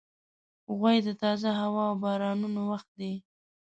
غویی 0.77 0.99
د 1.05 1.09
تازه 1.21 1.49
هوا 1.59 1.83
او 1.89 1.95
بارانونو 2.03 2.61
وخت 2.71 2.89
دی. 2.99 3.13